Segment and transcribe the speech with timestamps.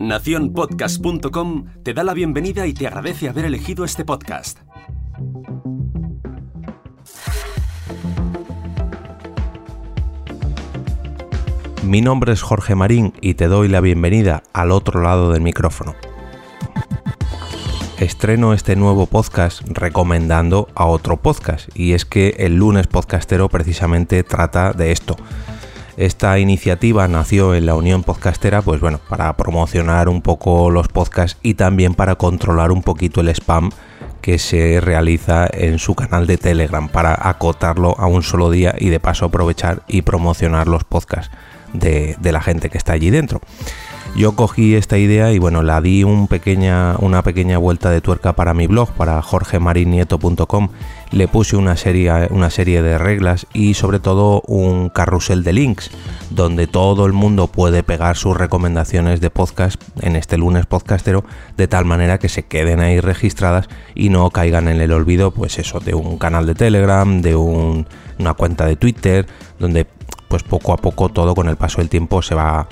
[0.00, 4.60] Naciónpodcast.com te da la bienvenida y te agradece haber elegido este podcast.
[11.82, 15.96] Mi nombre es Jorge Marín y te doy la bienvenida al otro lado del micrófono.
[17.98, 24.22] Estreno este nuevo podcast recomendando a otro podcast y es que el lunes podcastero precisamente
[24.22, 25.16] trata de esto.
[25.98, 31.36] Esta iniciativa nació en la Unión Podcastera, pues bueno, para promocionar un poco los podcasts
[31.42, 33.72] y también para controlar un poquito el spam
[34.22, 38.90] que se realiza en su canal de Telegram para acotarlo a un solo día y
[38.90, 41.34] de paso aprovechar y promocionar los podcasts
[41.72, 43.40] de, la gente que está allí dentro.
[44.18, 48.66] Yo cogí esta idea y bueno, la di una pequeña vuelta de tuerca para mi
[48.66, 50.70] blog, para jorgemarinieto.com.
[51.12, 55.92] Le puse una serie, una serie de reglas y sobre todo un carrusel de links
[56.30, 61.22] donde todo el mundo puede pegar sus recomendaciones de podcast en este lunes podcastero
[61.56, 65.60] de tal manera que se queden ahí registradas y no caigan en el olvido, pues
[65.60, 69.28] eso, de un canal de Telegram, de una cuenta de Twitter,
[69.60, 69.86] donde
[70.26, 72.66] pues poco a poco todo con el paso del tiempo se va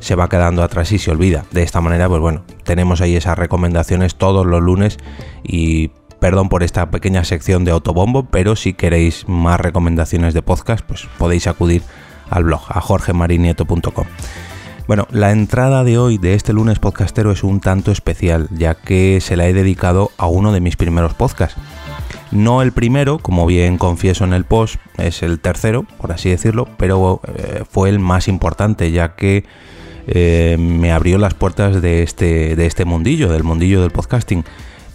[0.00, 1.44] se va quedando atrás y se olvida.
[1.50, 4.98] De esta manera, pues bueno, tenemos ahí esas recomendaciones todos los lunes
[5.42, 10.84] y perdón por esta pequeña sección de autobombo, pero si queréis más recomendaciones de podcast,
[10.84, 11.82] pues podéis acudir
[12.30, 14.06] al blog a jorgemarinieto.com.
[14.86, 19.20] Bueno, la entrada de hoy de este lunes podcastero es un tanto especial, ya que
[19.20, 21.60] se la he dedicado a uno de mis primeros podcasts.
[22.30, 26.68] No el primero, como bien confieso en el post, es el tercero, por así decirlo,
[26.76, 29.44] pero eh, fue el más importante, ya que
[30.06, 34.44] eh, me abrió las puertas de este, de este mundillo, del mundillo del podcasting.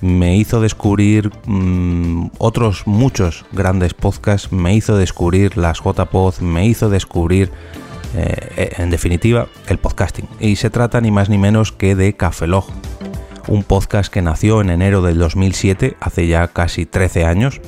[0.02, 6.90] Me hizo descubrir mm, otros muchos grandes podcasts, me hizo descubrir las JPod, me hizo
[6.90, 7.52] descubrir,
[8.16, 10.28] eh, en definitiva, el podcasting.
[10.40, 12.66] Y se trata ni más ni menos que de Cafelog
[13.48, 17.60] un podcast que nació en enero del 2007, hace ya casi 13 años,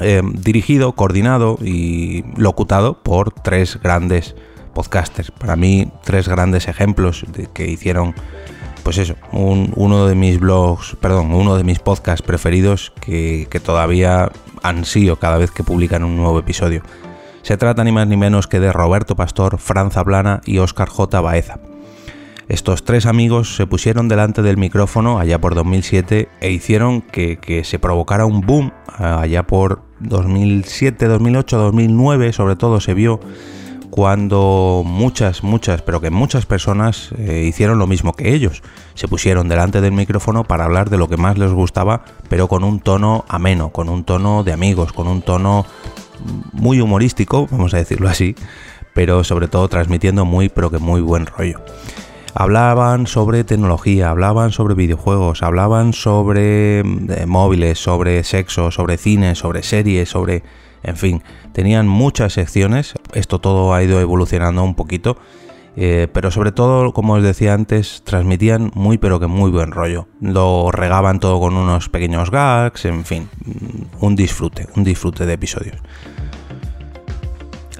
[0.00, 4.34] eh, dirigido, coordinado y locutado por tres grandes
[4.74, 5.30] podcasters.
[5.30, 8.14] Para mí, tres grandes ejemplos de que hicieron,
[8.82, 14.30] pues eso, uno de mis blogs, perdón, uno de mis podcasts preferidos que, que todavía
[14.62, 16.82] ansío cada vez que publican un nuevo episodio.
[17.42, 21.20] Se trata ni más ni menos que de Roberto Pastor, Franza Plana y Oscar J.
[21.20, 21.60] Baeza.
[22.48, 27.78] Estos tres amigos se pusieron delante del micrófono allá por 2007 e hicieron que, se
[27.78, 33.20] provocara un boom allá por 2007, 2008, 2009 sobre todo se vio
[33.94, 38.60] cuando muchas, muchas, pero que muchas personas eh, hicieron lo mismo que ellos.
[38.94, 42.64] Se pusieron delante del micrófono para hablar de lo que más les gustaba, pero con
[42.64, 45.64] un tono ameno, con un tono de amigos, con un tono
[46.50, 48.34] muy humorístico, vamos a decirlo así,
[48.94, 51.60] pero sobre todo transmitiendo muy, pero que muy buen rollo.
[52.36, 59.62] Hablaban sobre tecnología, hablaban sobre videojuegos, hablaban sobre eh, móviles, sobre sexo, sobre cine, sobre
[59.62, 60.42] series, sobre...
[60.82, 65.16] En fin, tenían muchas secciones, esto todo ha ido evolucionando un poquito,
[65.76, 70.08] eh, pero sobre todo, como os decía antes, transmitían muy pero que muy buen rollo.
[70.20, 73.28] Lo regaban todo con unos pequeños gags, en fin,
[74.00, 75.80] un disfrute, un disfrute de episodios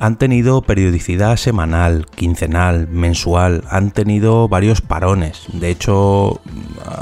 [0.00, 5.44] han tenido periodicidad semanal, quincenal, mensual, han tenido varios parones.
[5.52, 6.40] De hecho,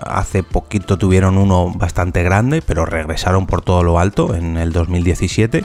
[0.07, 5.65] hace poquito tuvieron uno bastante grande, pero regresaron por todo lo alto en el 2017.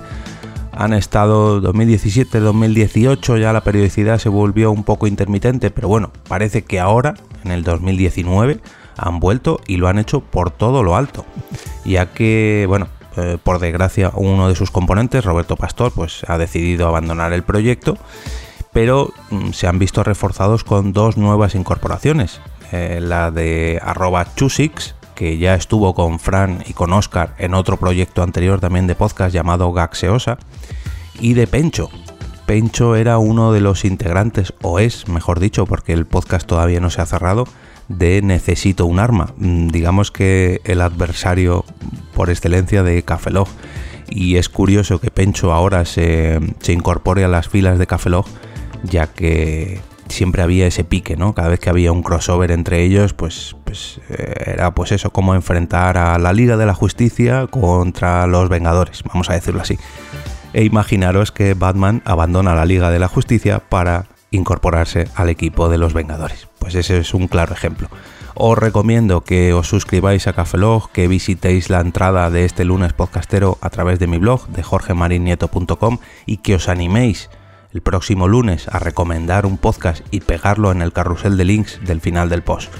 [0.72, 6.80] Han estado 2017-2018, ya la periodicidad se volvió un poco intermitente, pero bueno, parece que
[6.80, 8.60] ahora, en el 2019,
[8.96, 11.26] han vuelto y lo han hecho por todo lo alto.
[11.84, 16.88] Ya que, bueno, eh, por desgracia, uno de sus componentes, Roberto Pastor, pues ha decidido
[16.88, 17.98] abandonar el proyecto,
[18.72, 22.40] pero mm, se han visto reforzados con dos nuevas incorporaciones.
[22.72, 27.78] Eh, la de arroba chusix, que ya estuvo con Fran y con Oscar en otro
[27.78, 30.38] proyecto anterior también de podcast llamado Gaxeosa,
[31.20, 31.90] y de Pencho.
[32.48, 36.90] Pencho era uno de los integrantes, o es, mejor dicho, porque el podcast todavía no
[36.90, 37.46] se ha cerrado,
[37.90, 39.34] de Necesito un arma.
[39.36, 41.66] Mm, digamos que el adversario
[42.14, 43.50] por excelencia de Cafelog.
[44.10, 46.40] Y es curioso que Pencho ahora se,
[46.70, 48.26] incorpore a las filas de Cafelog,
[48.82, 51.34] ya que siempre había ese pique, ¿no?
[51.34, 55.36] Cada vez que había un crossover entre ellos, pues, pues eh, era pues eso, como
[55.36, 59.78] enfrentar a la Liga de la Justicia contra los Vengadores, vamos a decirlo así.
[60.58, 65.78] E imaginaros que Batman abandona la Liga de la Justicia para incorporarse al equipo de
[65.78, 66.48] los Vengadores.
[66.58, 67.90] Pues ese es un claro ejemplo.
[68.34, 73.60] Os recomiendo que os suscribáis a Cafelog, que visitéis la entrada de este lunes podcastero
[73.62, 77.30] a través de mi blog de jorgemarinieto.com y que os animéis
[77.72, 82.02] el próximo lunes a recomendar un podcast y pegarlo en el carrusel de links del
[82.02, 82.74] final del post.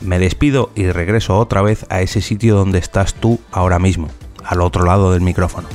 [0.00, 4.08] Me despido y regreso otra vez a ese sitio donde estás tú ahora mismo,
[4.44, 5.68] al otro lado del micrófono.